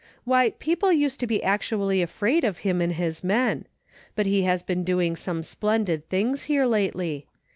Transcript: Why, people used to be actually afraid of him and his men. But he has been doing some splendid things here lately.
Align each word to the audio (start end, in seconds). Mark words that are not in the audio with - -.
Why, 0.23 0.49
people 0.57 0.91
used 0.91 1.19
to 1.19 1.27
be 1.27 1.43
actually 1.43 2.01
afraid 2.01 2.43
of 2.43 2.57
him 2.65 2.81
and 2.81 2.93
his 2.93 3.23
men. 3.23 3.67
But 4.15 4.25
he 4.25 4.41
has 4.41 4.63
been 4.63 4.83
doing 4.83 5.15
some 5.15 5.43
splendid 5.43 6.09
things 6.09 6.45
here 6.45 6.65
lately. 6.65 7.27